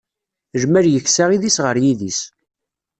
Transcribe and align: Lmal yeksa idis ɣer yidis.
Lmal 0.61 0.87
yeksa 0.93 1.25
idis 1.35 1.57
ɣer 1.65 1.75
yidis. 1.83 2.19